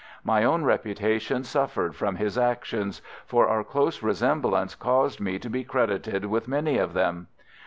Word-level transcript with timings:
My 0.23 0.43
own 0.43 0.63
reputation 0.63 1.43
suffered 1.43 1.95
from 1.95 2.15
his 2.15 2.35
actions, 2.35 3.03
for 3.27 3.47
our 3.47 3.63
close 3.63 4.01
resemblance 4.01 4.73
caused 4.73 5.19
me 5.21 5.37
to 5.37 5.47
be 5.47 5.63
credited 5.63 6.25
with 6.25 6.47
many 6.47 6.79
of 6.79 6.93
them. 6.93 7.27